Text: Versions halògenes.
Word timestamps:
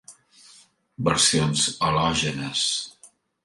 Versions 1.11 1.67
halògenes. 1.89 2.67